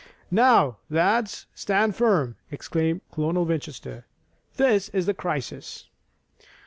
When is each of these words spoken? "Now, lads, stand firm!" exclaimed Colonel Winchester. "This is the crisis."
"Now, 0.31 0.77
lads, 0.89 1.45
stand 1.53 1.95
firm!" 1.95 2.35
exclaimed 2.49 3.01
Colonel 3.11 3.45
Winchester. 3.45 4.07
"This 4.55 4.89
is 4.89 5.05
the 5.05 5.13
crisis." 5.13 5.89